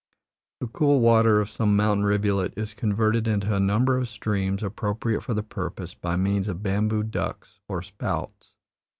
[0.61, 5.21] The cool water of some mountain rivulet is converted into a number of streams appropriate
[5.21, 8.49] for the purpose, by means of bamboo ducts or spouts.